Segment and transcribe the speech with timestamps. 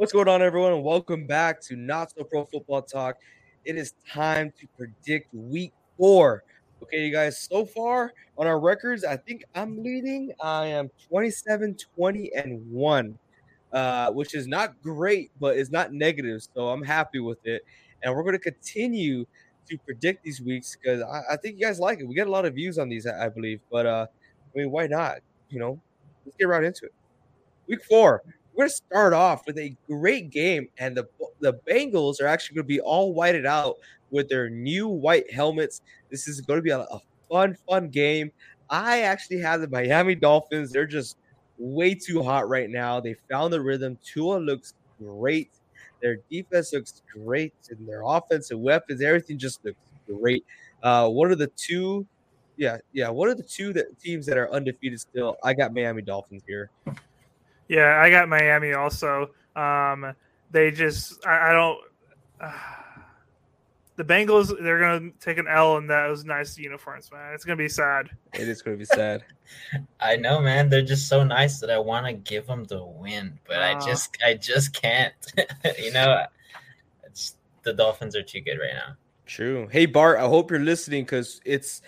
[0.00, 0.82] What's going on, everyone?
[0.82, 3.18] Welcome back to Not So Pro Football Talk.
[3.66, 6.42] It is time to predict week four.
[6.82, 10.32] Okay, you guys, so far on our records, I think I'm leading.
[10.42, 13.18] I am 27, 20, and 1,
[13.74, 16.48] uh, which is not great, but it's not negative.
[16.54, 17.60] So I'm happy with it.
[18.02, 19.26] And we're going to continue
[19.68, 22.08] to predict these weeks because I, I, think you guys like it.
[22.08, 23.60] We get a lot of views on these, I, I believe.
[23.70, 24.06] But uh,
[24.54, 25.18] I mean, why not?
[25.50, 25.80] You know,
[26.24, 26.94] let's get right into it.
[27.66, 28.22] Week four,
[28.54, 31.08] we're going to start off with a great game, and the
[31.40, 33.76] the Bengals are actually going to be all whited out
[34.10, 35.82] with their new white helmets.
[36.10, 37.00] This is going to be a, a
[37.30, 38.32] fun, fun game.
[38.68, 40.72] I actually have the Miami Dolphins.
[40.72, 41.16] They're just
[41.58, 43.00] way too hot right now.
[43.00, 43.98] They found the rhythm.
[44.04, 45.50] Tua looks great.
[46.02, 50.44] Their defense looks great, and their offensive weapons, everything just looks great.
[50.82, 52.06] Uh, one of the two,
[52.56, 55.36] yeah, yeah, one of the two that teams that are undefeated still.
[55.44, 56.70] I got Miami Dolphins here.
[57.70, 59.30] Yeah, I got Miami also.
[59.54, 60.12] Um,
[60.50, 61.78] they just, I, I don't.
[62.40, 62.52] Uh,
[63.94, 67.32] the Bengals, they're gonna take an L in those nice uniforms, man.
[67.32, 68.10] It's gonna be sad.
[68.34, 69.22] It is gonna be sad.
[70.00, 70.68] I know, man.
[70.68, 73.86] They're just so nice that I want to give them the win, but uh, I
[73.86, 75.14] just, I just can't.
[75.78, 76.24] you know,
[77.04, 78.96] it's the Dolphins are too good right now.
[79.26, 79.68] True.
[79.70, 81.82] Hey Bart, I hope you're listening because it's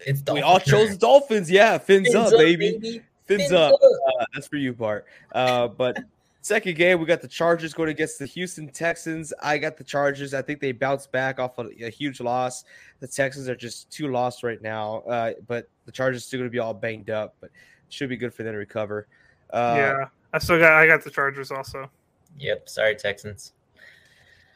[0.00, 1.48] it's we all chose Dolphins.
[1.48, 2.72] Yeah, fins, fins up, up, baby.
[2.72, 3.02] baby.
[3.38, 3.74] Fins, up.
[3.74, 3.80] up.
[3.82, 5.06] Uh, that's for you, Bart.
[5.32, 5.98] Uh, but
[6.40, 9.32] second game, we got the Chargers going against the Houston Texans.
[9.42, 10.34] I got the Chargers.
[10.34, 12.64] I think they bounced back off a, a huge loss.
[13.00, 14.98] The Texans are just too lost right now.
[15.00, 17.50] Uh, but the Chargers still going to be all banged up, but
[17.88, 19.06] should be good for them to recover.
[19.52, 21.90] Uh, yeah, I still got I got the Chargers also.
[22.38, 22.68] Yep.
[22.68, 23.52] Sorry, Texans.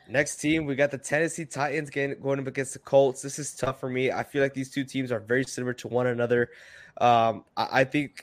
[0.08, 3.22] Next team, we got the Tennessee Titans getting, going up against the Colts.
[3.22, 4.12] This is tough for me.
[4.12, 6.50] I feel like these two teams are very similar to one another.
[6.98, 8.22] Um, I, I think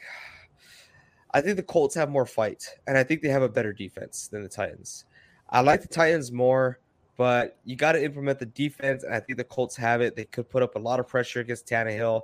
[1.34, 4.28] I think the Colts have more fight, and I think they have a better defense
[4.28, 5.06] than the Titans.
[5.50, 6.80] I like the Titans more,
[7.18, 10.16] but you got to implement the defense, and I think the Colts have it.
[10.16, 12.24] They could put up a lot of pressure against Tannehill.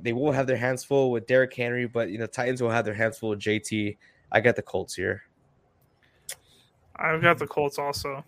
[0.00, 2.84] They won't have their hands full with Derrick Henry, but you know Titans will have
[2.84, 3.96] their hands full with JT.
[4.32, 5.22] I got the Colts here.
[6.96, 8.24] I've got the Colts also.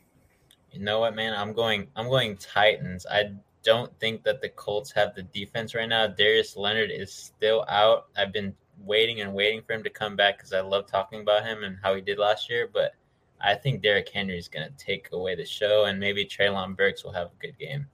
[0.72, 1.34] You know what, man?
[1.34, 1.88] I'm going.
[1.96, 3.06] I'm going Titans.
[3.10, 3.32] I
[3.62, 6.06] don't think that the Colts have the defense right now.
[6.06, 8.06] Darius Leonard is still out.
[8.16, 8.54] I've been
[8.84, 11.78] waiting and waiting for him to come back because I love talking about him and
[11.82, 12.68] how he did last year.
[12.72, 12.92] But
[13.40, 17.04] I think Derrick Henry is going to take away the show, and maybe Treylon Burks
[17.04, 17.86] will have a good game.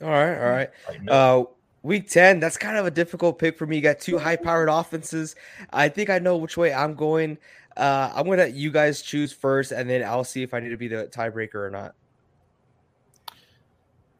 [0.00, 0.70] All right, all right.
[1.08, 1.44] Uh,
[1.82, 3.76] week 10, that's kind of a difficult pick for me.
[3.76, 5.34] You got two high powered offenses.
[5.72, 7.38] I think I know which way I'm going.
[7.76, 10.60] Uh, I'm going to let you guys choose first, and then I'll see if I
[10.60, 11.94] need to be the tiebreaker or not.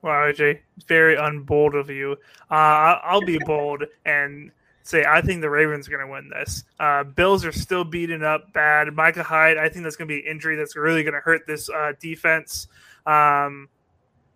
[0.02, 2.12] Wow, AJ, very unbold of you.
[2.50, 4.52] Uh, I'll be bold and
[4.88, 6.64] say I think the Ravens are going to win this.
[6.80, 8.92] Uh, Bills are still beating up bad.
[8.94, 11.46] Micah Hyde, I think that's going to be an injury that's really going to hurt
[11.46, 12.68] this uh, defense.
[13.06, 13.68] Um,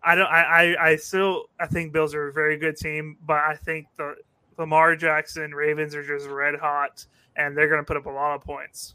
[0.04, 0.26] I don't.
[0.26, 1.46] I, I, I still.
[1.60, 4.16] I think Bills are a very good team, but I think the
[4.58, 7.06] Lamar Jackson Ravens are just red hot,
[7.36, 8.94] and they're going to put up a lot of points.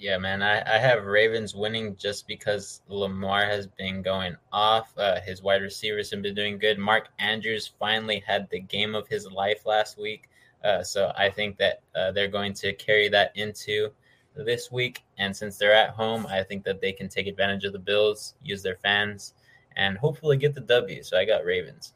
[0.00, 4.94] Yeah, man, I, I have Ravens winning just because Lamar has been going off.
[4.96, 6.78] Uh, his wide receivers have been doing good.
[6.78, 10.30] Mark Andrews finally had the game of his life last week.
[10.64, 13.90] Uh, so I think that uh, they're going to carry that into
[14.34, 15.04] this week.
[15.18, 18.36] And since they're at home, I think that they can take advantage of the Bills,
[18.42, 19.34] use their fans,
[19.76, 21.02] and hopefully get the W.
[21.02, 21.92] So I got Ravens.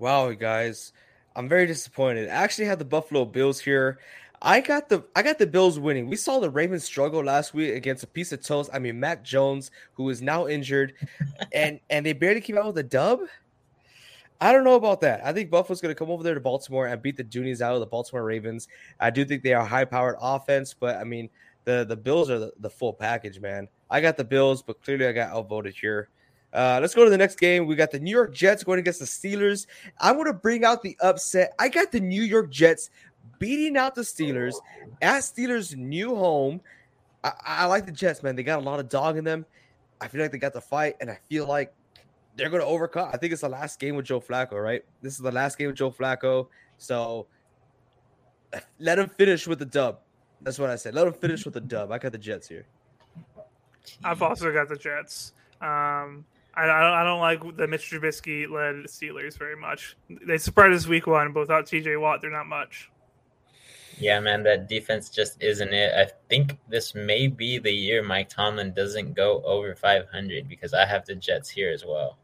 [0.00, 0.92] Wow, guys.
[1.36, 2.30] I'm very disappointed.
[2.30, 4.00] I actually had the Buffalo Bills here.
[4.42, 6.08] I got the I got the Bills winning.
[6.08, 8.70] We saw the Ravens struggle last week against a piece of toast.
[8.72, 10.94] I mean, Mac Jones, who is now injured,
[11.52, 13.20] and and they barely came out with a dub.
[14.40, 15.24] I don't know about that.
[15.24, 17.72] I think Buffalo's going to come over there to Baltimore and beat the Juniors out
[17.72, 18.68] of the Baltimore Ravens.
[19.00, 21.30] I do think they are high powered offense, but I mean
[21.64, 23.68] the the Bills are the, the full package, man.
[23.90, 26.10] I got the Bills, but clearly I got outvoted here.
[26.52, 27.66] Uh, let's go to the next game.
[27.66, 29.66] We got the New York Jets going against the Steelers.
[30.00, 31.52] I'm going to bring out the upset.
[31.58, 32.88] I got the New York Jets
[33.38, 34.54] beating out the Steelers
[35.02, 36.60] at Steelers' new home.
[37.24, 38.36] I, I, like the Jets, man.
[38.36, 39.44] They got a lot of dog in them.
[40.00, 41.74] I feel like they got the fight, and I feel like
[42.36, 43.10] they're going to overcome.
[43.12, 44.84] I think it's the last game with Joe Flacco, right?
[45.02, 46.48] This is the last game with Joe Flacco.
[46.78, 47.26] So
[48.78, 50.00] let him finish with the dub.
[50.42, 50.94] That's what I said.
[50.94, 51.90] Let him finish with the dub.
[51.90, 52.66] I got the Jets here.
[54.04, 55.32] I've also got the Jets.
[55.60, 56.24] Um,
[56.54, 59.96] I, I don't like the Mitch Trubisky led Steelers very much.
[60.08, 62.90] They surprised us week one, but without TJ Watt, they're not much.
[63.98, 65.94] Yeah, man, that defense just isn't it.
[65.94, 70.84] I think this may be the year Mike Tomlin doesn't go over 500 because I
[70.84, 72.18] have the Jets here as well.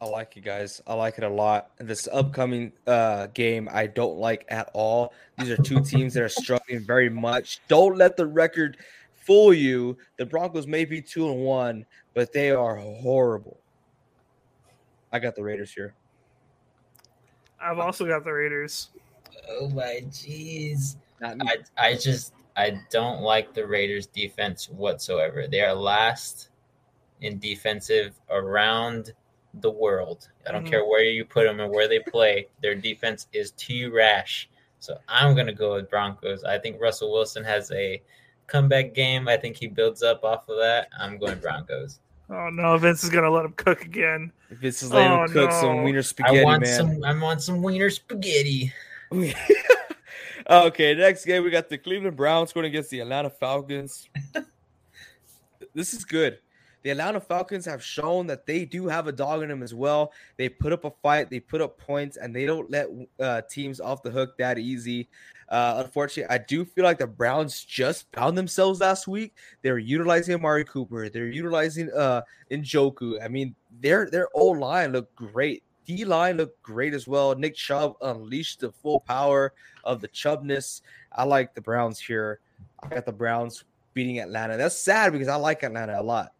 [0.00, 0.82] I like you guys.
[0.86, 1.70] I like it a lot.
[1.78, 5.14] This upcoming uh, game, I don't like at all.
[5.38, 7.60] These are two teams that are struggling very much.
[7.68, 8.76] Don't let the record
[9.14, 9.96] fool you.
[10.18, 13.58] The Broncos may be two and one, but they are horrible.
[15.10, 15.94] I got the Raiders here.
[17.60, 18.90] I've also got the Raiders.
[19.48, 20.96] Oh my jeez.
[21.22, 25.46] I, I just I don't like the Raiders defense whatsoever.
[25.50, 26.50] They are last
[27.20, 29.12] in defensive around
[29.60, 30.28] the world.
[30.46, 30.70] I don't mm-hmm.
[30.70, 32.48] care where you put them and where they play.
[32.62, 34.48] Their defense is too rash.
[34.80, 36.44] So I'm going to go with Broncos.
[36.44, 38.02] I think Russell Wilson has a
[38.46, 39.28] comeback game.
[39.28, 40.88] I think he builds up off of that.
[40.98, 42.00] I'm going Broncos.
[42.30, 44.32] Oh no, Vince is gonna let him cook again.
[44.50, 45.60] Vince is letting oh, him cook no.
[45.60, 46.74] some wiener spaghetti, I want man.
[46.74, 48.72] Some, I want some wiener spaghetti.
[50.50, 54.08] okay, next game we got the Cleveland Browns going against the Atlanta Falcons.
[55.74, 56.38] this is good
[56.84, 60.12] the Atlanta Falcons have shown that they do have a dog in them as well.
[60.36, 63.80] They put up a fight, they put up points, and they don't let uh, teams
[63.80, 65.08] off the hook that easy.
[65.48, 69.34] Uh, unfortunately, I do feel like the Browns just found themselves last week.
[69.62, 71.08] They're utilizing Amari Cooper.
[71.08, 73.22] They're utilizing uh Njoku.
[73.22, 75.62] I mean, their their old line looked great.
[75.86, 77.34] D line looked great as well.
[77.34, 79.52] Nick Chubb unleashed the full power
[79.84, 80.82] of the Chubbness.
[81.12, 82.40] I like the Browns here.
[82.82, 83.64] I got the Browns
[83.94, 84.56] beating Atlanta.
[84.56, 86.32] That's sad because I like Atlanta a lot.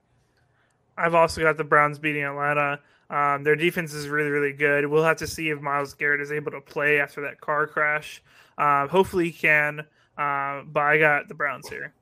[0.97, 2.81] I've also got the Browns beating Atlanta.
[3.11, 4.87] Um, their defense is really, really good.
[4.87, 8.23] We'll have to see if Myles Garrett is able to play after that car crash.
[8.57, 9.81] Uh, hopefully, he can.
[10.17, 11.93] Uh, but I got the Browns here.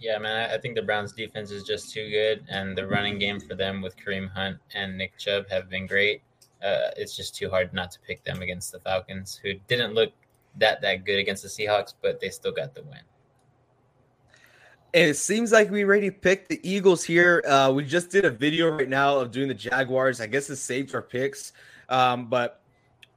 [0.00, 3.40] Yeah, man, I think the Browns' defense is just too good, and the running game
[3.40, 6.22] for them with Kareem Hunt and Nick Chubb have been great.
[6.62, 10.12] Uh, it's just too hard not to pick them against the Falcons, who didn't look
[10.56, 13.00] that that good against the Seahawks, but they still got the win.
[14.94, 17.44] And it seems like we already picked the Eagles here.
[17.46, 20.20] Uh, we just did a video right now of doing the Jaguars.
[20.20, 21.52] I guess it saved our picks,
[21.90, 22.62] um, but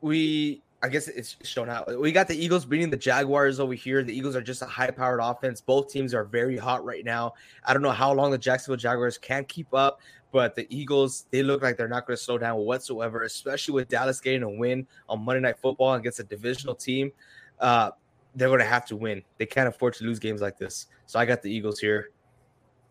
[0.01, 1.99] we, I guess it's shown out.
[1.99, 4.03] We got the Eagles beating the Jaguars over here.
[4.03, 5.61] The Eagles are just a high-powered offense.
[5.61, 7.35] Both teams are very hot right now.
[7.65, 11.43] I don't know how long the Jacksonville Jaguars can keep up, but the Eagles, they
[11.43, 14.87] look like they're not going to slow down whatsoever, especially with Dallas getting a win
[15.09, 17.11] on Monday Night Football against a divisional team.
[17.59, 17.91] Uh,
[18.35, 19.21] they're going to have to win.
[19.37, 20.87] They can't afford to lose games like this.
[21.05, 22.11] So I got the Eagles here.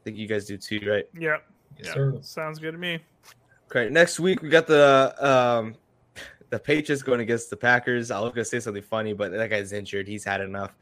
[0.00, 1.04] I think you guys do too, right?
[1.18, 1.38] Yeah.
[1.78, 2.10] Yes, yeah.
[2.20, 3.00] Sounds good to me.
[3.70, 3.88] Okay.
[3.88, 5.76] Next week we got the um
[6.50, 8.10] the Patriots going against the Packers.
[8.10, 10.06] I was gonna say something funny, but that guy's injured.
[10.06, 10.72] He's had enough.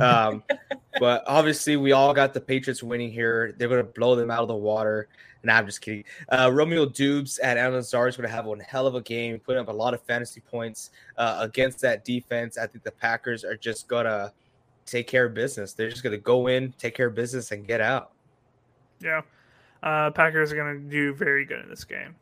[0.00, 0.42] Um,
[1.00, 3.54] but obviously, we all got the Patriots winning here.
[3.56, 5.08] They're gonna blow them out of the water.
[5.42, 6.04] And I'm just kidding.
[6.30, 9.38] Uh, Romeo Doubs at Allen Lazard is going to have one hell of a game,
[9.38, 12.58] putting up a lot of fantasy points uh, against that defense.
[12.58, 14.32] I think the Packers are just going to
[14.84, 15.74] take care of business.
[15.74, 18.10] They're just going to go in, take care of business, and get out.
[19.00, 19.22] Yeah.
[19.82, 22.16] Uh, Packers are going to do very good in this game.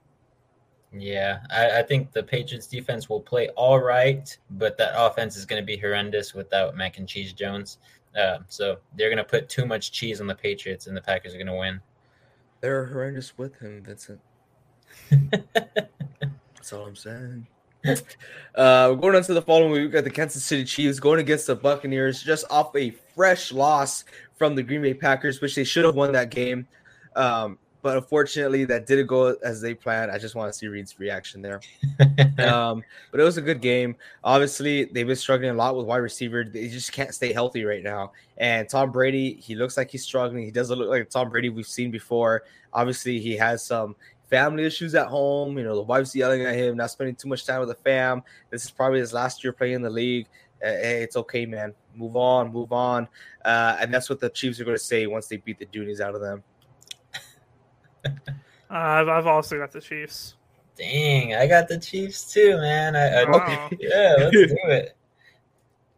[0.98, 5.44] Yeah, I, I, think the Patriots defense will play all right, but that offense is
[5.44, 7.78] going to be horrendous without Mac and Cheese Jones.
[8.16, 11.34] Uh, so they're going to put too much cheese on the Patriots, and the Packers
[11.34, 11.80] are going to win.
[12.60, 14.20] They're horrendous with him, Vincent.
[15.52, 17.46] That's all I'm saying.
[18.54, 19.82] Uh, we're going on to the following week.
[19.82, 24.04] We got the Kansas City Chiefs going against the Buccaneers, just off a fresh loss
[24.34, 26.66] from the Green Bay Packers, which they should have won that game.
[27.14, 30.10] Um, but unfortunately, that didn't go as they planned.
[30.10, 31.60] I just want to see Reed's reaction there.
[32.44, 33.94] um, but it was a good game.
[34.24, 36.42] Obviously, they've been struggling a lot with wide receiver.
[36.42, 38.10] They just can't stay healthy right now.
[38.38, 40.42] And Tom Brady, he looks like he's struggling.
[40.42, 42.42] He doesn't look like Tom Brady we've seen before.
[42.72, 43.94] Obviously, he has some
[44.28, 45.56] family issues at home.
[45.56, 48.20] You know, the wife's yelling at him, not spending too much time with the fam.
[48.50, 50.26] This is probably his last year playing in the league.
[50.60, 51.72] Uh, hey, it's okay, man.
[51.94, 53.06] Move on, move on.
[53.44, 56.00] Uh, and that's what the Chiefs are going to say once they beat the Doonies
[56.00, 56.42] out of them.
[58.04, 58.10] Uh,
[58.70, 60.34] I've, I've also got the Chiefs.
[60.76, 62.96] Dang, I got the Chiefs too, man.
[62.96, 63.68] I, I wow.
[63.80, 64.96] yeah, let's do it.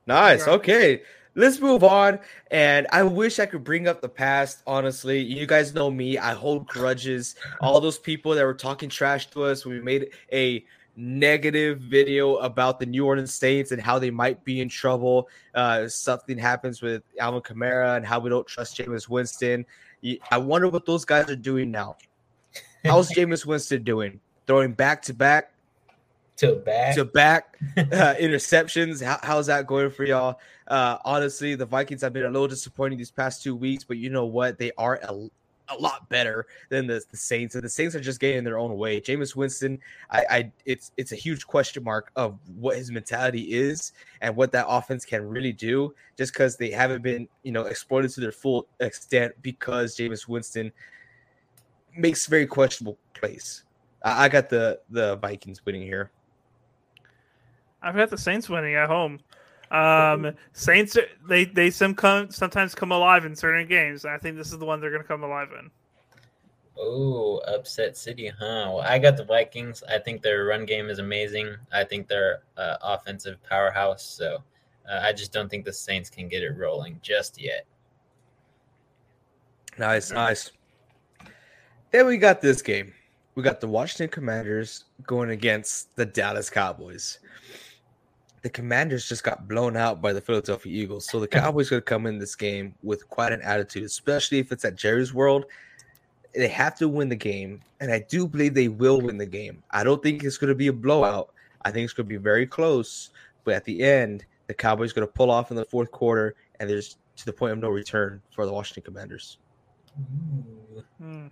[0.06, 0.46] Nice.
[0.46, 1.02] Okay.
[1.34, 2.18] Let's move on.
[2.50, 4.62] And I wish I could bring up the past.
[4.66, 6.18] Honestly, you guys know me.
[6.18, 7.36] I hold grudges.
[7.60, 10.64] All those people that were talking trash to us when we made a
[10.96, 15.28] negative video about the New Orleans Saints and how they might be in trouble.
[15.54, 19.64] Uh, something happens with Alvin Kamara and how we don't trust Jameis Winston.
[20.30, 21.96] I wonder what those guys are doing now.
[22.84, 24.20] How's Jameis Winston doing?
[24.46, 25.52] Throwing back to back
[26.36, 29.04] to back to back uh, interceptions.
[29.04, 30.40] How, how's that going for y'all?
[30.66, 34.10] Uh, honestly, the Vikings have been a little disappointing these past two weeks, but you
[34.10, 34.58] know what?
[34.58, 35.28] They are a,
[35.70, 38.76] a lot better than the, the Saints, and the Saints are just getting their own
[38.76, 39.00] way.
[39.00, 39.78] Jameis Winston,
[40.10, 44.52] I, I, it's it's a huge question mark of what his mentality is and what
[44.52, 45.94] that offense can really do.
[46.16, 50.72] Just because they haven't been, you know, exploited to their full extent because Jameis Winston
[51.96, 53.64] makes very questionable plays.
[54.02, 56.10] I, I got the the Vikings winning here.
[57.82, 59.20] I've got the Saints winning at home.
[59.70, 60.96] Um, Saints
[61.28, 64.04] they they some come, sometimes come alive in certain games.
[64.04, 65.70] I think this is the one they're going to come alive in.
[66.80, 68.70] Oh, upset city, huh?
[68.72, 69.82] Well, I got the Vikings.
[69.88, 71.56] I think their run game is amazing.
[71.72, 74.04] I think they're uh, offensive powerhouse.
[74.04, 74.42] So
[74.88, 77.66] uh, I just don't think the Saints can get it rolling just yet.
[79.76, 80.52] Nice, nice.
[81.90, 82.92] Then we got this game.
[83.34, 87.18] We got the Washington Commanders going against the Dallas Cowboys.
[88.42, 91.06] The Commanders just got blown out by the Philadelphia Eagles.
[91.06, 94.38] So the Cowboys are going to come in this game with quite an attitude, especially
[94.38, 95.46] if it's at Jerry's World.
[96.34, 99.62] They have to win the game, and I do believe they will win the game.
[99.70, 101.32] I don't think it's going to be a blowout.
[101.64, 103.10] I think it's going to be very close.
[103.44, 106.68] But at the end, the Cowboys going to pull off in the fourth quarter, and
[106.68, 109.38] there's to the point of no return for the Washington Commanders.
[110.98, 111.26] Hmm.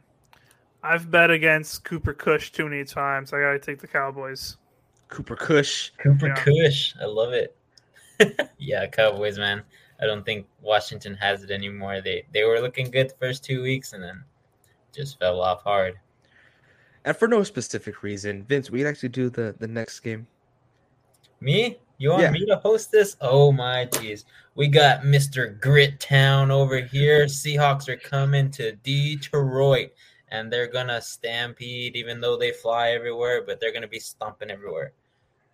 [0.82, 3.32] I've bet against Cooper Kush too many times.
[3.32, 4.56] I gotta take the Cowboys.
[5.08, 5.90] Cooper Kush.
[5.98, 6.34] Cooper Yeah.
[6.34, 6.94] Kush.
[7.00, 7.56] I love it.
[8.58, 9.62] yeah, Cowboys, man.
[10.00, 12.00] I don't think Washington has it anymore.
[12.00, 14.22] They they were looking good the first two weeks and then
[14.94, 15.94] just fell off hard.
[17.04, 20.26] And for no specific reason, Vince, we'd actually do the the next game.
[21.40, 21.78] Me?
[21.98, 22.30] You want Yeah.
[22.30, 23.16] me to host this?
[23.20, 24.24] Oh my jeez.
[24.54, 25.58] We got Mr.
[25.60, 27.24] Grit Town over here.
[27.26, 29.90] Seahawks are coming to Detroit
[30.36, 34.92] and they're gonna stampede even though they fly everywhere, but they're gonna be stomping everywhere.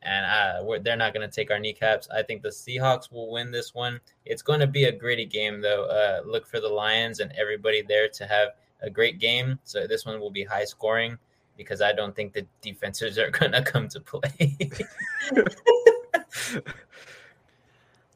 [0.02, 2.08] And uh, they're not gonna take our kneecaps.
[2.10, 4.00] I think the Seahawks will win this one.
[4.24, 5.84] It's gonna be a gritty game though.
[5.84, 8.48] Uh, look for the Lions and everybody there to have
[8.80, 9.58] a great game.
[9.62, 11.16] So this one will be high scoring
[11.56, 14.56] because I don't think the defenses are gonna come to play.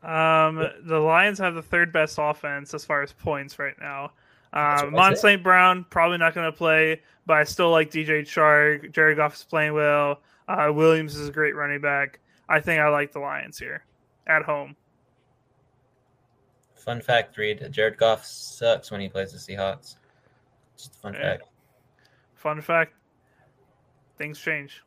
[0.03, 4.13] Um, the Lions have the third best offense as far as points right now.
[4.57, 5.21] That's Um, what I Mon said.
[5.23, 5.43] St.
[5.43, 8.93] Brown probably not going to play, but I still like DJ Chark.
[8.93, 10.21] Jared Goff is playing well.
[10.49, 12.21] Uh, Williams is a great running back.
[12.49, 13.85] I think I like the Lions here
[14.27, 14.77] at home.
[16.75, 19.97] Fun fact, Reed: Jared Goff sucks when he plays the Seahawks.
[20.77, 21.21] Just a fun Yeah.
[21.33, 21.43] fact.
[22.35, 22.93] Fun fact:
[24.17, 24.83] things change.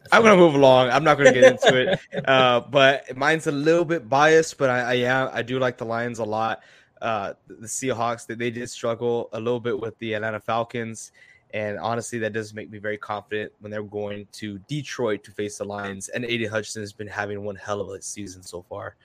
[0.00, 0.88] That's I'm gonna move along.
[0.88, 4.56] I'm not gonna get into it, uh, but mine's a little bit biased.
[4.56, 6.62] But I, I am I do like the Lions a lot.
[7.00, 11.12] Uh, the Seahawks that they did struggle a little bit with the Atlanta Falcons,
[11.52, 15.58] and honestly, that does make me very confident when they're going to Detroit to face
[15.58, 16.08] the Lions.
[16.08, 18.96] And Aidan Hutchinson has been having one hell of a season so far.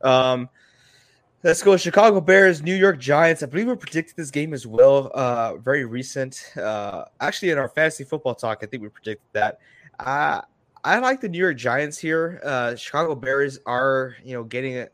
[0.00, 0.48] Um,
[1.44, 3.42] let's go Chicago Bears, New York Giants.
[3.42, 5.10] I believe we predicted this game as well.
[5.14, 6.50] Uh, very recent.
[6.56, 9.60] Uh, actually, in our fantasy football talk, I think we predicted that.
[9.98, 10.42] I
[10.82, 12.40] I like the New York Giants here.
[12.44, 14.86] Uh, Chicago Bears are you know getting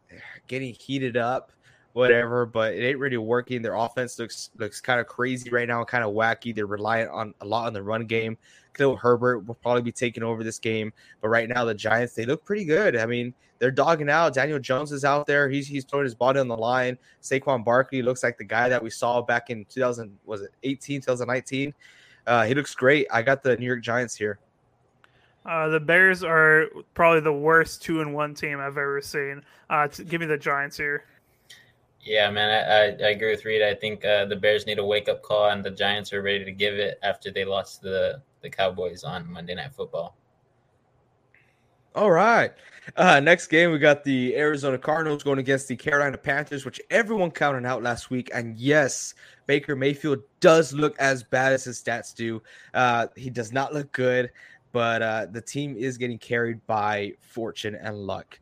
[0.47, 1.53] getting heated up,
[1.93, 3.63] whatever, but it ain't really working.
[3.63, 6.55] Their offense looks looks kind of crazy right now, kind of wacky.
[6.55, 8.37] They're reliant on a lot on the run game.
[8.75, 12.25] Khalil Herbert will probably be taking over this game, but right now the Giants they
[12.25, 12.97] look pretty good.
[12.97, 14.35] I mean, they're dogging out.
[14.35, 15.49] Daniel Jones is out there.
[15.49, 16.99] He's he's throwing his body on the line.
[17.23, 21.01] Saquon Barkley looks like the guy that we saw back in 2000 was it 18
[21.01, 21.75] 2019.
[22.27, 23.07] Uh, he looks great.
[23.13, 24.39] I got the New York Giants here.
[25.45, 29.43] Uh, the Bears are probably the worst two and one team I've ever seen.
[29.71, 31.05] Uh, give me the Giants here.
[32.03, 33.63] Yeah, man, I, I, I agree with Reed.
[33.63, 36.45] I think uh, the Bears need a wake up call, and the Giants are ready
[36.45, 40.17] to give it after they lost the the Cowboys on Monday Night Football.
[41.95, 42.53] All right.
[42.97, 47.31] Uh, next game, we got the Arizona Cardinals going against the Carolina Panthers, which everyone
[47.31, 48.31] counted out last week.
[48.33, 49.15] And yes,
[49.47, 52.43] Baker Mayfield does look as bad as his stats do.
[52.73, 54.31] Uh, he does not look good,
[54.73, 58.39] but uh, the team is getting carried by fortune and luck.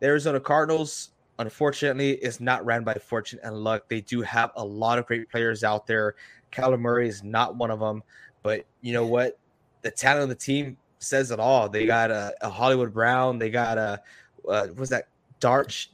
[0.00, 3.88] The Arizona Cardinals, unfortunately, is not ran by fortune and luck.
[3.88, 6.14] They do have a lot of great players out there.
[6.52, 8.02] Kyler Murray is not one of them,
[8.42, 9.38] but you know what?
[9.82, 11.68] The talent of the team says it all.
[11.68, 13.38] They got a, a Hollywood Brown.
[13.38, 14.00] They got a
[14.48, 15.08] uh, what was that
[15.40, 15.88] Darch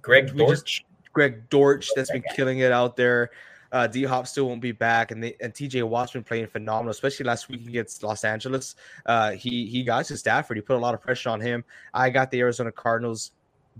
[0.00, 3.30] Greg We just- Greg Dortch that's been killing it out there.
[3.72, 6.90] Uh, D Hop still won't be back, and they, and TJ Watt's been playing phenomenal,
[6.90, 8.76] especially last week against Los Angeles.
[9.04, 10.56] Uh, he he got to Stafford.
[10.56, 11.64] He put a lot of pressure on him.
[11.92, 13.32] I got the Arizona Cardinals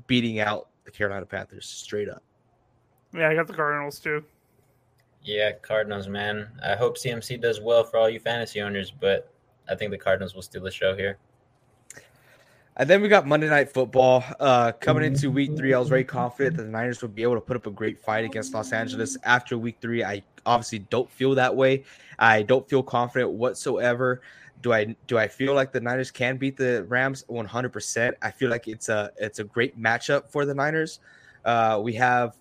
[0.07, 2.23] beating out the Carolina Panthers straight up.
[3.13, 4.25] Yeah, I got the Cardinals too.
[5.23, 6.49] Yeah, Cardinals, man.
[6.65, 9.33] I hope CMC does well for all you fantasy owners, but
[9.69, 11.19] I think the Cardinals will steal the show here.
[12.79, 14.23] And then we got Monday Night Football.
[14.39, 17.35] Uh, coming into week three, I was very confident that the Niners would be able
[17.35, 19.17] to put up a great fight against Los Angeles.
[19.25, 21.85] After week three, I obviously don't feel that way.
[22.19, 24.21] I don't feel confident whatsoever.
[24.63, 28.15] Do I do I feel like the Niners can beat the Rams 100%?
[28.23, 31.01] I feel like it's a it's a great matchup for the Niners.
[31.45, 32.37] Uh, we have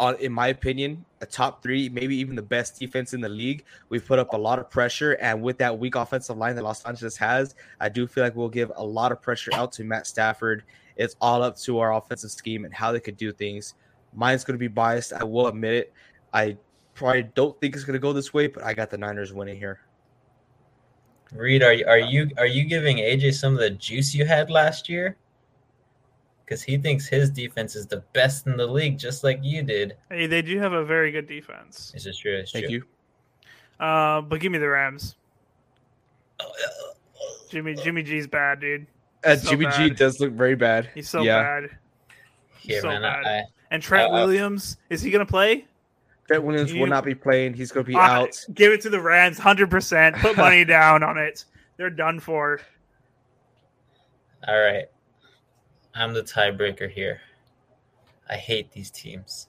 [0.00, 3.64] on, in my opinion, a top three, maybe even the best defense in the league.
[3.88, 6.84] We've put up a lot of pressure, and with that weak offensive line that Los
[6.84, 10.06] Angeles has, I do feel like we'll give a lot of pressure out to Matt
[10.06, 10.64] Stafford.
[10.96, 13.74] It's all up to our offensive scheme and how they could do things.
[14.14, 15.12] Mine's going to be biased.
[15.12, 15.92] I will admit it.
[16.32, 16.56] I
[16.94, 19.56] probably don't think it's going to go this way, but I got the Niners winning
[19.56, 19.80] here.
[21.32, 24.50] Reed, are you are you are you giving AJ some of the juice you had
[24.50, 25.16] last year?
[26.44, 29.96] Because he thinks his defense is the best in the league, just like you did.
[30.08, 31.88] Hey, they do have a very good defense.
[31.88, 32.36] Is This is true.
[32.38, 32.74] It's Thank true.
[32.76, 32.84] you.
[33.84, 35.16] Uh, but give me the Rams.
[37.50, 38.86] Jimmy Jimmy G's bad, dude.
[39.24, 40.88] Uh, So Jimmy G does look very bad.
[40.94, 41.42] He's so yeah.
[41.42, 41.70] bad.
[42.58, 43.02] Here, so man.
[43.02, 43.26] bad.
[43.26, 45.66] I, And Trent Uh, Williams, is he gonna play?
[46.28, 47.54] Trent Williams You- will not be playing.
[47.54, 48.44] He's going to be Uh, out.
[48.54, 50.14] Give it to the Rams, hundred percent.
[50.16, 51.44] Put money down on it.
[51.76, 52.60] They're done for.
[54.46, 54.86] all right.
[55.94, 57.20] I'm the tiebreaker here.
[58.30, 59.48] I hate these teams,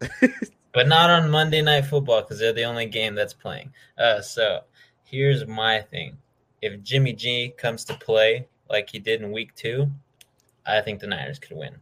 [0.72, 3.72] but not on Monday Night Football because they're the only game that's playing.
[3.98, 4.60] Uh, so
[5.04, 6.16] here's my thing:
[6.62, 9.90] if Jimmy G comes to play like he did in Week Two,
[10.64, 11.74] I think the Niners could win.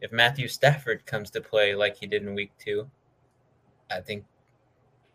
[0.00, 2.88] If Matthew Stafford comes to play like he did in Week Two,
[3.94, 4.24] I think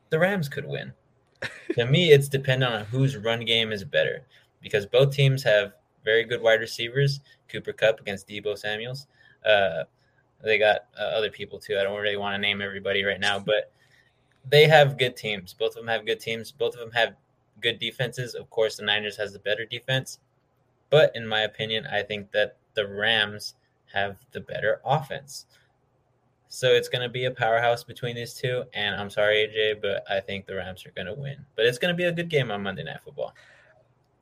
[0.10, 0.94] the Rams could win.
[1.74, 4.24] to me, it's dependent on whose run game is better
[4.62, 7.20] because both teams have very good wide receivers.
[7.50, 9.08] Cooper Kupp against Deebo Samuels.
[9.46, 9.84] Uh,
[10.44, 11.78] they got uh, other people too.
[11.78, 13.72] I don't really want to name everybody right now, but
[14.50, 15.54] they have good teams.
[15.54, 16.52] Both of them have good teams.
[16.52, 17.16] Both of them have
[17.62, 18.36] good defenses.
[18.36, 20.20] Of course, the Niners has the better defense,
[20.90, 23.56] but in my opinion, I think that the Rams
[23.94, 25.46] have the better offense.
[26.58, 28.64] So it's going to be a powerhouse between these two.
[28.74, 31.46] And I'm sorry, AJ, but I think the Rams are going to win.
[31.56, 33.36] But it's going to be a good game on Monday Night Football.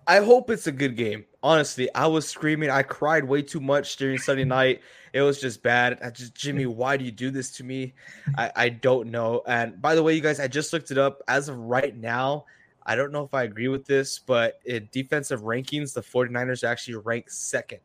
[0.05, 1.23] I hope it's a good game.
[1.41, 2.69] Honestly, I was screaming.
[2.69, 4.81] I cried way too much during Sunday night.
[5.13, 5.97] It was just bad.
[6.03, 7.93] I just Jimmy, why do you do this to me?
[8.37, 9.41] I, I don't know.
[9.47, 11.21] And by the way, you guys, I just looked it up.
[11.29, 12.47] As of right now,
[12.85, 16.95] I don't know if I agree with this, but in defensive rankings, the 49ers actually
[16.95, 17.79] rank second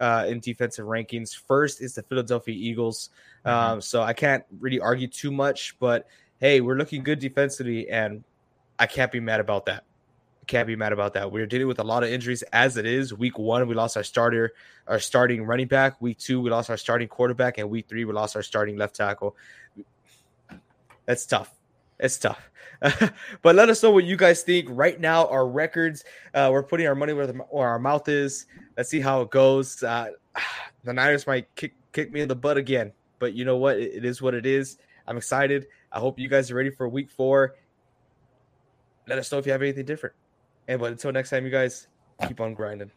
[0.00, 1.34] uh, in defensive rankings.
[1.34, 3.10] First is the Philadelphia Eagles.
[3.48, 6.06] Um, so I can't really argue too much, but
[6.40, 8.22] hey, we're looking good defensively, and
[8.78, 9.84] I can't be mad about that
[10.48, 11.30] can't be mad about that.
[11.30, 13.14] We're dealing with a lot of injuries as it is.
[13.14, 14.54] Week one, we lost our starter,
[14.88, 16.00] our starting running back.
[16.00, 18.96] Week two, we lost our starting quarterback, and week three, we lost our starting left
[18.96, 19.36] tackle.
[21.06, 21.54] That's tough.
[22.00, 22.50] It's tough.
[23.42, 24.66] but let us know what you guys think.
[24.70, 28.46] Right now, our records, uh, we're putting our money where, the, where our mouth is.
[28.76, 29.82] Let's see how it goes.
[29.82, 30.10] Uh,
[30.84, 33.78] the Niners might kick kick me in the butt again, but you know what?
[33.78, 34.78] It, is what it is.
[35.06, 35.66] I'm excited.
[35.90, 37.54] I hope you guys are ready for week four.
[39.06, 40.14] Let us know if you have anything different.
[40.66, 41.88] And but until next time, you guys
[42.26, 42.90] keep on grinding.